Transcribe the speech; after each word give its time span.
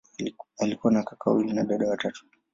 Alikuwa 0.57 0.93
na 0.93 1.03
kaka 1.03 1.29
wawili 1.31 1.53
na 1.53 1.63
dada 1.63 1.87
watatu. 1.89 2.25